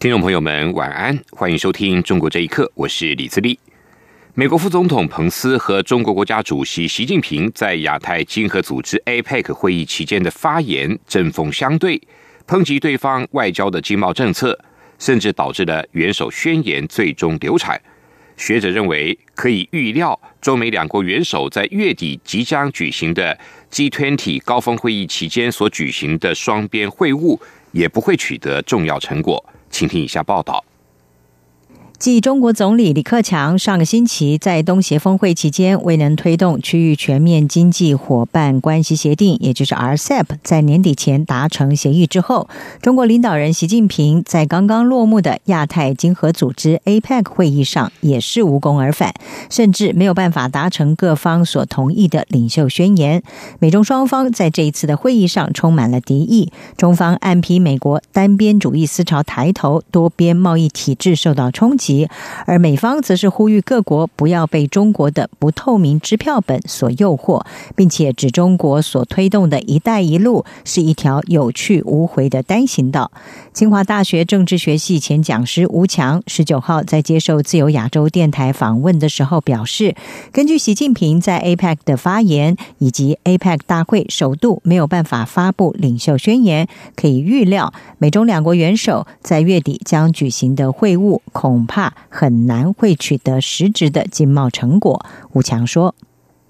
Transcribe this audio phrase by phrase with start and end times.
[0.00, 3.58] 听众朋友们，晚安，欢迎收听《中国这一刻》，我是李自立。
[4.32, 12.00] 美国副总统彭斯和中国国家主席习近平在亚太经合组织 （APEC） 会议期间的发言针锋相对，
[12.46, 14.58] 抨击对方外交的经贸政策，
[14.98, 17.78] 甚至导致了元首宣言最终流产。
[18.38, 23.38] 学者认为，可以预料，中美两国元首在月底即将举行的
[23.70, 27.38] G20 高峰会议期间所举行的双边会晤，
[27.72, 29.44] 也不会取得重要成果。
[29.70, 30.62] 请听以下报道。
[32.00, 42.48] 继中国总理李克强上个星期在东协峰会期间未能推动区域全面经济伙伴关系协定，也就是 RCEP，在年底前达成协议之后，
[42.80, 49.12] 中国领导人习近平在刚刚落幕的亚太经合组织 APEC 会议上也是无功而返，
[49.50, 53.22] 甚至没有办法达成各方所同意的领袖宣言。
[53.58, 61.89] 美中双方在这一次的会议上充满了敌意，中方暗批美国单边主义思潮抬头，多边贸易体制受到冲击。
[62.46, 73.10] 而美方则是呼吁各国不要被中国的不透明支票本所诱惑，并且指中国所推动的一带一路是一条有去无回的单行道。
[73.52, 79.94] 清华大学政治学系前讲师吴强十九号在接受自由亚洲电台访问的时候表示，
[80.32, 91.79] 根据习近平在 APEC 的发言以及 APEC 大会首度没有办法发布领袖宣言，可以预料美中两国元首在月底将举行的会晤恐怕。
[92.08, 95.94] 很难会取得实质的经贸成果，吴强说。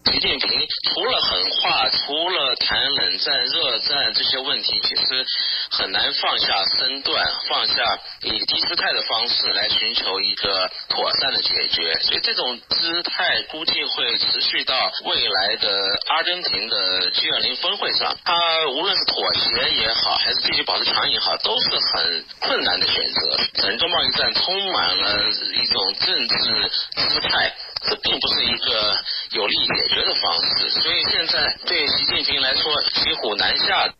[0.06, 0.48] 习近平
[0.88, 5.24] 除了狠话，除了谈冷战、热战这些问题，其实
[5.70, 11.98] 很难放下身段，放下以低姿态的方式来寻求一个妥善的解决。
[12.02, 15.68] 所以这种姿态估计会持续到未来的
[16.08, 18.16] 阿根廷的 G20 峰会上。
[18.24, 23.36] 他无论是妥协也好，还是继续保持强硬也好，都是很困难的选择。
[23.54, 25.30] 整个贸易战充满了
[25.60, 27.52] 一种政治姿态。
[27.82, 29.02] 这并不是一个
[29.32, 32.62] 有利解决的方式，所以现在对习近平来说
[32.94, 33.94] 骑虎难下。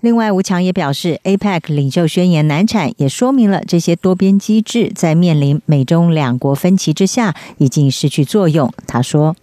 [0.00, 8.72] 另外，吴强也表示，APEC 领袖宣言难产，也说明了这些多边机制在面临美中两国分歧之下已经失去作用。
[8.86, 9.36] 他说：“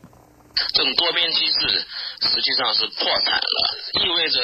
[0.73, 1.26] 这种多边机制。”
[2.37, 3.57] 实际上是破产了，
[4.05, 4.37] 意味着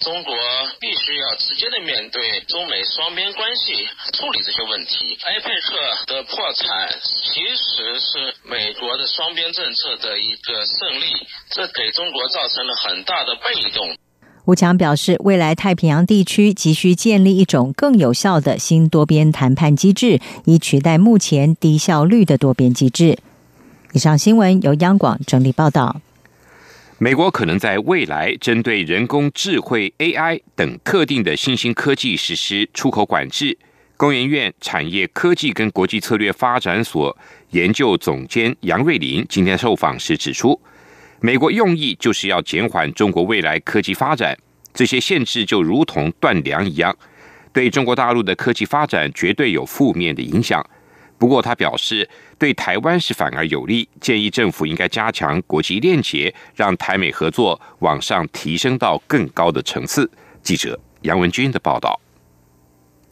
[0.00, 0.34] 中国
[0.78, 5.16] 必须要直接的面对中美双边关系，处理这些问题。
[5.24, 13.96] 埃佩克的破产其实是美国的双边政策的一个胜利，这给中国造成了很大的被动。
[14.44, 23.16] 吴强表示，未来太平洋地区急需建立一种更有效的新多边谈判机制，以取代目前低效率的多边机制。
[23.94, 26.02] 以上新闻由央广整理报道。
[27.00, 33.56] 美国可能在未来针对人工智慧 AI 等特定的新兴科技实施出口管制。
[33.96, 37.16] 工研院产业科技跟国际策略发展所
[37.50, 40.60] 研究总监杨瑞林今天受访时指出，
[41.20, 44.36] 美国用意就是要减缓中国未来科技发展，
[44.74, 46.96] 这些限制就如同断粮一样，
[47.52, 50.68] 对中国大陆的科技发展绝对有负面的影响。
[51.18, 52.08] 不过，他表示
[52.38, 60.08] 对台湾是反而有利，建议政府应该加强国际链接，让台美合作往上提升到更高的层次。
[60.42, 62.00] 记者杨文军的报道。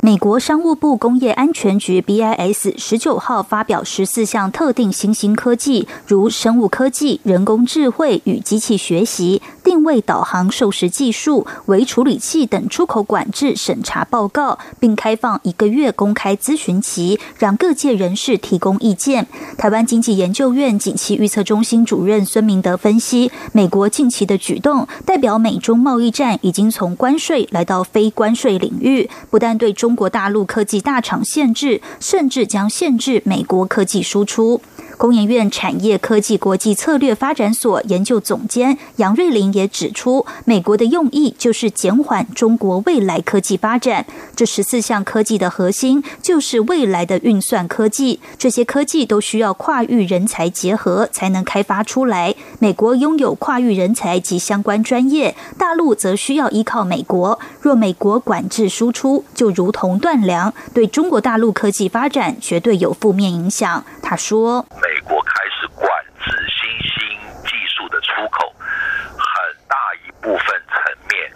[0.02, 19.26] 美国商务部工业安全局 BIS 十九号发表十四项特定新兴科技，如生物科技、人工智慧与机器学习、定位导航、授时技术、微处理器等出口管制审查报告，并开放一个月公开咨询期，让各界人士提供意见。
[19.56, 34.60] 台湾经济研究院景气预测中心主任孙明德分析，美国近期的举动代表美中贸易战已经从关税来到非关税领域，不但对中中国大陆科技大厂限制，甚至将限制美国科技输出。
[34.96, 44.06] 工研院产业科技国际策略发展所研究总监杨瑞林也指出，美国的用意就是减缓中国未来科技发展。
[44.34, 52.34] 这十四项科技的核心就是未来的运算科技，这些科技都需要跨域人才结合才能开发出来。
[52.58, 57.38] 美国拥有跨域人才及相关专业，大陆则需要依靠美国。
[57.60, 63.84] 若美国管制输出，就如同断粮，对中国大陆科技发展绝对有负面影响。
[64.02, 65.90] 他说：“美国开始管
[66.22, 70.78] 制新兴技术的出口，很大一部分层
[71.10, 71.28] 面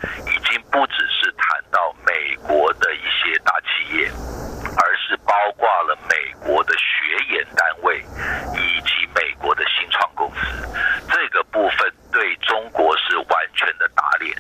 [0.44, 7.99] 经不只是谈到美国的一些大企业，而是包括了美国的学研单位
[8.55, 10.41] 以及美国的新创公司。
[11.11, 14.32] 这个部分对中国是完全的打脸，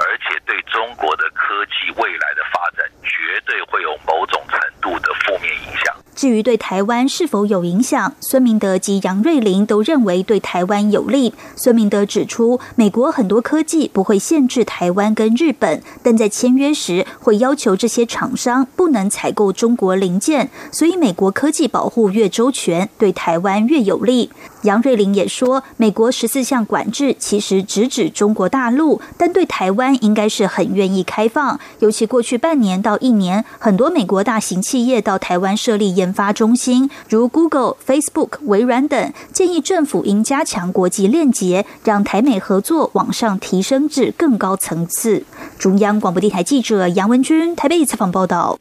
[0.00, 5.94] 而且对中国的科技未来的发展绝对会有某种程度的负面影响。”
[6.26, 11.32] 至于对台湾是否有影响，孙明德及杨瑞麟都认为对台湾有利。
[11.54, 24.28] 孙明德指出，美国很多科技不会限制台湾跟日本，但在签约时会要求这些厂商不能采购中国零件，所以美国科技保护越周全，对台湾越有利。
[24.66, 31.58] 杨瑞麟也说，美国十四项管制其实直指中国大陆，但对台湾应该是很愿意开放。
[31.78, 45.24] 尤其过去半年到一年，很多美国大型企业到台湾设立研发中心，如 Google、Facebook、微软等，建议政府应加强国际链接，让台美合作往上提升至更高层次。
[45.56, 48.58] 中央广播电台记者杨文君台北采访报道。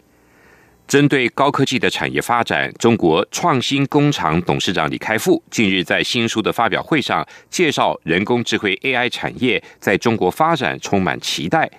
[0.88, 11.70] 针对高科技的产业发展，中国创新工厂董事长李开复近日在新书的发表会上介绍，人工智慧 AI 产业在中国发展充满期待。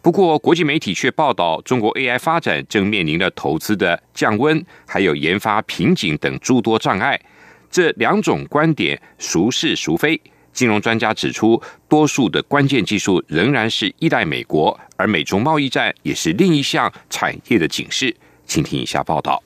[0.00, 7.20] 不过，国际媒体却报道，中国 AI 发展正面临着投资的降温，还有研发瓶颈等诸多障碍。
[7.68, 10.20] 这两种观点孰是孰非？
[10.52, 18.14] 金融专家指出，多数的关键技术仍然是依赖美国，而美中贸易战也是另一项产业的警示。
[18.46, 19.42] 请听以下报道。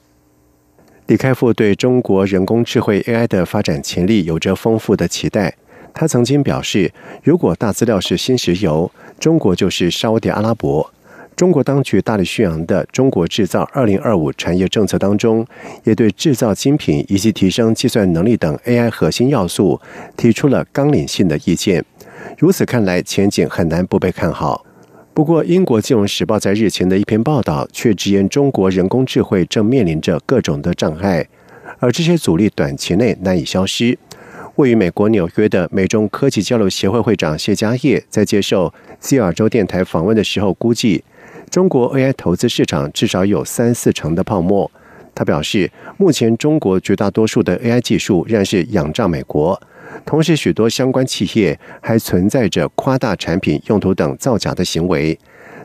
[1.06, 5.54] 李开复对中国人工智慧 AI 的发展潜力有着丰富的期待。
[5.94, 6.92] 他曾经表示，
[7.22, 10.92] 如果大资料是新石油，中国就是沙特阿拉伯。
[11.34, 15.46] 中国当局大力宣扬的“中国制造 2025” 产业政策当中，
[15.84, 19.80] 也对制造精品以及提升计算能力等 AI 核心要素
[20.16, 21.84] 提出了纲领性的意见。
[22.36, 24.66] 如此看来，前景很难不被看好。
[25.18, 31.26] 不过，英国金融时报在日前的一篇报道却直言，中国人工智慧正面临着各种的障碍，
[31.80, 33.98] 而这些阻力短期内难以消失。
[34.54, 41.02] 位于美国纽约的美中科技交流协会会长谢家业在接受西尔州电台访问的时候，估计
[41.50, 44.70] 中国 AI 投资市场至少有三四成的泡沫。
[45.16, 49.60] 他表示，目前中国绝大多数的 AI 技术仍然是仰仗美国。
[50.04, 55.18] 同时，许多相关企业还存在着夸大产品用途等造假的行为。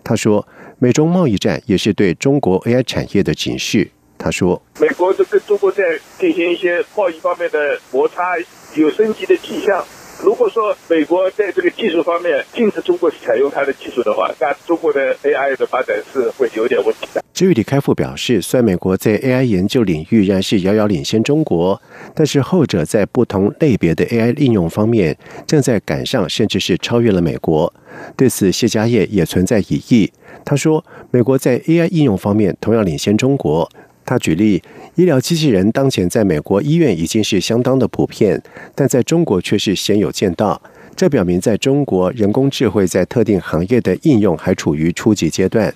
[0.03, 0.45] 他说，
[0.79, 3.89] 美中贸易战也是对中国 AI 产业的警示。
[4.17, 8.37] 他说，美国这跟中国在进行一些贸易方面的摩擦，
[8.75, 9.83] 有升级的迹象。
[10.21, 17.23] 如果说美国在这个技术方面禁止中国采用它的技术的话，那中国的 AI 的发展是会有点问题的。
[17.33, 21.81] 至于李开复表示，虽然美国在 AI 研究领域仍然是遥遥领先中国，
[22.13, 25.17] 但是后者在不同类别的 AI 应用方面
[25.47, 27.73] 正在赶上，甚至是超越了美国。
[28.15, 30.11] 对此，谢家业也存在疑义。
[30.45, 33.69] 他说，美国在 AI 应用方面同样领先中国。
[34.05, 34.61] 他举例，
[34.95, 38.41] 医疗机器人当前在美国医院已经是相当的普遍，
[38.75, 40.61] 但在中国却是鲜有见到。
[40.95, 45.73] 这表明，在中国人工智慧在特定行业的应用还处于初级阶段。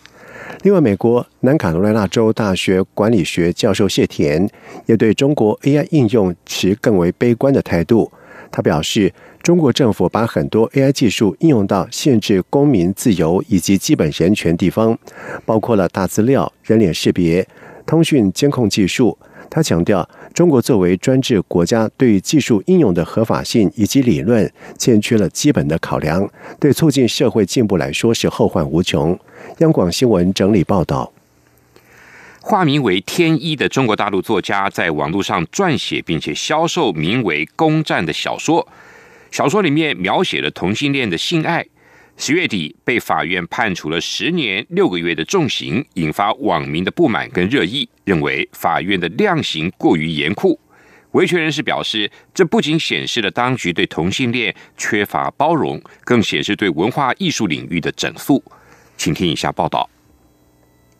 [0.63, 4.47] 另外，美国南卡罗来纳州大学管理学教授谢田
[4.85, 8.11] 也对中国 AI 应用持更为悲观的态度。
[8.51, 14.97] 他表示，中国政府把很多 AI 技术应用到限制公民自由以及基本人权地方，
[15.45, 17.45] 包括了大资料、人脸识别。
[17.87, 19.17] 通讯监控技术，
[19.49, 26.29] 他强调，中国作为专制国家，对技术应用的合法性以及理论，欠缺了基本的考量，
[26.59, 29.17] 对促进社会进步来说是后患无穷。
[29.59, 31.13] 央广新闻整理报道，
[32.41, 38.67] 化名为天一的中国大陆作家在网络上撰写并且销售名为《攻占》的小说，
[39.31, 41.65] 小说里面描写了同性恋的性爱。
[42.19, 50.59] 十月底被法院判处了十年六个月的重刑，引发网民的不满跟热议，认为法院的量刑过于严酷。
[51.11, 58.43] 维权人士表示，这不仅显示了当局对同性恋缺乏包容，更显示对文化艺术领域的整肃。
[58.97, 59.87] 请听以下报道。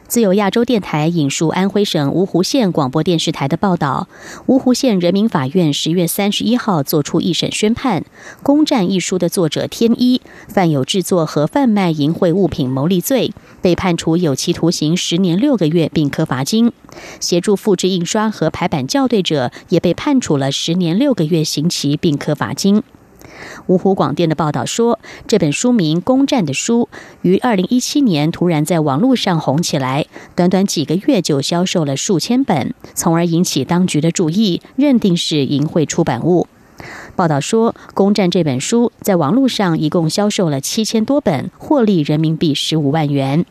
[0.08, 4.08] 自由亚洲电台引述安徽省芜湖县广播电视台的报道，
[4.48, 8.02] 芜湖县人民法院十月三十一号作出一审宣判，
[8.42, 16.70] 《攻战》一书的作者天一犯有制作和贩卖淫秽物品牟利罪，被判处有期徒刑十年六个月，并科罚金；
[17.20, 22.82] 协助复制印刷和排版校对者也被判处了十年六个月刑期，并科罚金。
[23.68, 26.90] 芜湖广电的报道说，这本书名《攻占》的书
[27.22, 36.48] 于二零一七年突然在网络上红起来，短短几个月就销售了数千本，从而引起当局的注意，认定是淫秽出版物。
[37.16, 43.46] 报道说，《攻占》这本书在网络上一共销售了七千多本，获利人民币十五万元。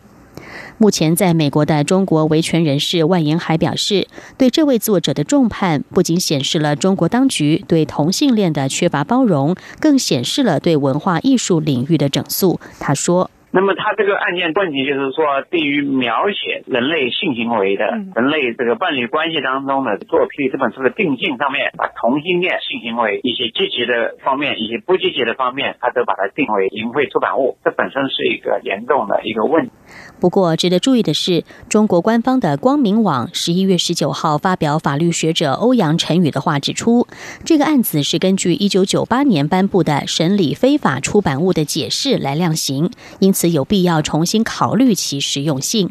[0.78, 4.06] 目前在美国的中国维权人士万延海表示，
[4.36, 12.60] 对这位作者的重判不仅显示了中国当局对同性恋的缺乏包容，更显示了对文化艺术领域的整肃。
[12.78, 13.30] 他说。
[13.52, 29.72] 那么他这个案件问题就是说，对于描写人类性行为的、人类这个伴侣关系当中的作品，这本书的定性上面，把同性恋性行为一些积极的方面、一些不积极的方面，他都把它定为淫秽出版物，这本身是一个严重的一个问题。
[30.18, 37.06] 不过，值得注意的是，中国官方的光明网十一月十九号发表法律学者欧阳晨宇的话，指出，
[37.44, 45.90] 这个案子是根据一九九八年颁布的审理非法出版物的解释来量刑，因此有必要重新考虑其实用性。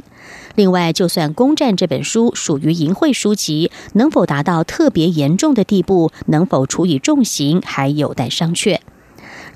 [0.56, 8.80] 另外，就算《公战》这本书属于淫秽书籍，能否达到特别严重的地步，能否处以重刑，还有待商榷。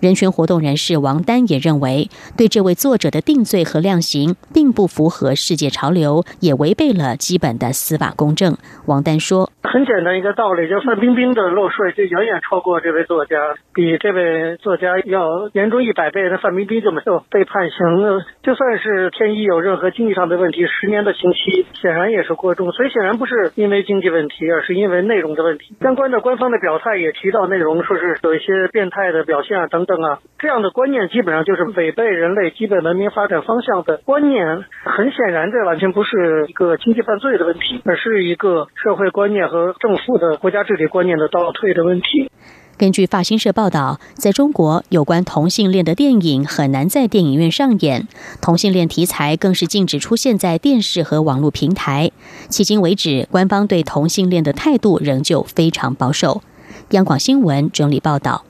[0.01, 8.55] 人权活动人士王丹也认为，对这位作者的定罪和量刑并不符合世界潮流，也违背了基本的司法公正。
[8.87, 13.35] 王丹说：“很简单一个道理，就范冰冰的漏税就远远超过这位作家，
[13.73, 16.29] 比这位作家要严重一百倍。
[16.31, 17.77] 那范冰冰就没有被判刑，
[18.41, 22.71] 就算是天一有任何经济上的问题，十年的刑期显然也是过重。
[22.71, 25.75] 所以显然不是因为经济问题，而是因为内容的问题。
[25.81, 34.45] 相关的官方的表态也提到内容，说是有一些变态的表现啊等。”等啊，这样的观念基本上就是违背人类基本文明发展方向的观念。
[34.85, 42.29] 很显然，这完全不是一个经济犯罪的问题，而是一个社会观念和政府的国家治理观念的倒退的问题。
[42.77, 48.07] 根据法新社报道，在中国，有关同性恋的电影很难在电影院上演，
[48.41, 52.11] 同性恋题材更是禁止出现在电视和网络平台。
[52.49, 56.41] 迄今为止，官方对同性恋的态度仍旧非常保守。
[56.91, 58.45] 央广新闻整理报道。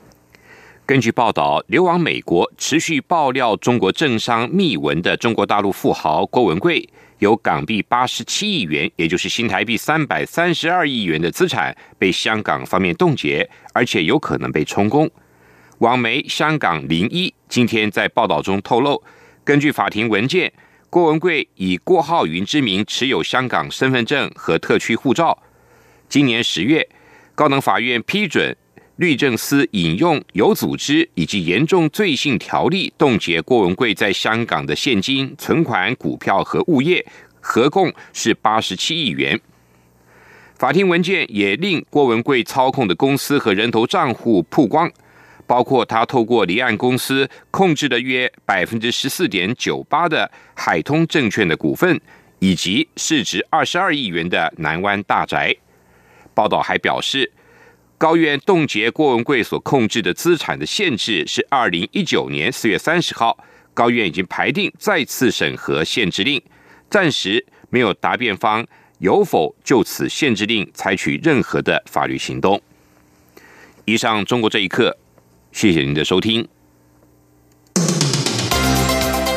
[0.90, 15.08] 根据报道，流亡美国、持续爆料中国政商秘闻的中国大陆富豪郭文贵，有港币八十七亿元，也就是新台币三百三十二亿元的资产被香港方面冻结，而且有可能被充公。
[15.78, 19.04] 网媒香港零一今天在报道中透露，
[19.44, 20.52] 根据法庭文件，
[20.90, 25.38] 郭文贵以郭浩云之名持有香港身份证和特区护照。
[26.08, 26.90] 今年十月，
[27.36, 28.58] 高等法院批准。
[29.00, 37.06] 律政司引用有组织以及严重罪性条例冻结郭文贵在香港的现金、存款、股票和物业，
[37.40, 39.40] 合共是八十七亿元。
[40.58, 44.92] 法庭文件也令郭文贵操控的公司和人头账户曝光，
[45.48, 51.98] 包括他透过离岸公司控制的约百分之十四点九八的海通证券的股份，
[52.40, 55.56] 以及市值二十二亿元的南湾大宅。
[56.34, 57.32] 报道还表示。
[58.00, 63.38] 高院冻结郭文贵所控制的资产的限制是二零一九年四月三十号，
[63.74, 66.42] 高院已经排定再次审核限制令，
[66.90, 68.66] 暂时没有答辩方
[69.00, 72.62] 有否就此限制令采取任何的法律行动。
[73.84, 74.96] 以上中国这一刻，
[75.52, 76.48] 谢谢您的收听。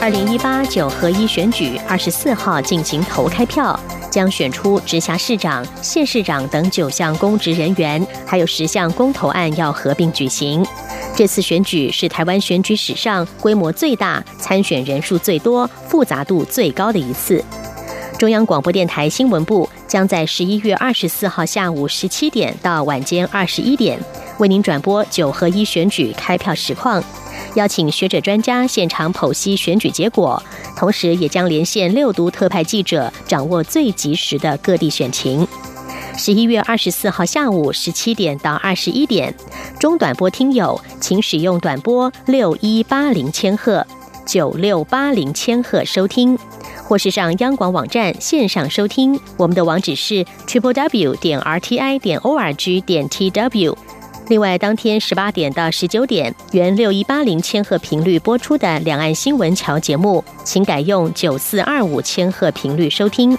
[0.03, 3.79] 二零一八九合一选举二十四号进行投开票。
[4.11, 10.67] 将选出直辖市长、县市长等九项公职人员，还有十项公投案要合并举行。
[11.15, 17.43] 这次选举是台湾选举史上规模最大、参选人数最多、复杂度最高的一次。
[18.19, 23.99] 中央广播电台新闻部将在十一月二十四号下午十七点到晚间二十一点，
[24.39, 27.03] 为您转播九合一选举开票实况。
[27.55, 30.43] 邀请学者专家现场剖析选举结果，
[30.77, 35.47] 同时也将连线六都特派记者，掌握最及时的各地选情。
[36.17, 39.35] 十一月二十四号下午十七点到二十一点，
[39.79, 43.87] 中短波听友请使用短波六一八零千赫、
[44.25, 46.39] 九六八零千赫收听，
[46.85, 49.19] 或是上央广网站线上收听。
[49.37, 53.77] 我们的网址是 triple w 点 r t i 点 o r g 点 t w。
[54.29, 63.37] 另外，当天十八点到十九点，原六一八零千赫频率播出的两岸新闻桥节目，请改用九四二五千赫频率收听。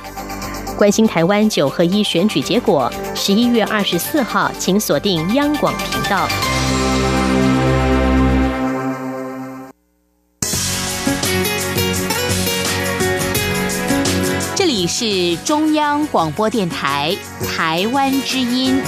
[0.78, 6.28] 关心台湾九合一选举结果，十一月二十四号，请锁定央广频道。
[14.56, 17.16] 这里是中央广播电台
[17.48, 18.80] 台湾之音。